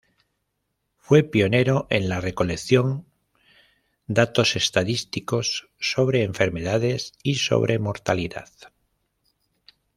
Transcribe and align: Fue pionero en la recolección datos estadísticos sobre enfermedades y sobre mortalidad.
Fue 0.97 1.21
pionero 1.21 1.85
en 1.91 2.09
la 2.09 2.19
recolección 2.19 3.05
datos 4.07 4.55
estadísticos 4.55 5.69
sobre 5.79 6.23
enfermedades 6.23 7.11
y 7.21 7.35
sobre 7.35 7.77
mortalidad. 7.77 8.49